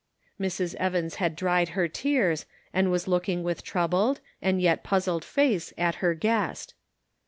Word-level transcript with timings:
Mrs. 0.39 0.73
Evans 0.77 1.17
had 1.21 1.35
dried 1.35 1.69
her 1.77 1.87
tears, 1.87 2.47
and 2.73 2.89
was 2.89 3.07
looking 3.07 3.43
with 3.43 3.59
a 3.59 3.61
troubled, 3.61 4.19
and 4.41 4.59
yet 4.59 4.83
puzzled 4.83 5.23
face 5.23 5.73
at 5.77 5.93
her 6.01 6.15
guest. 6.15 6.73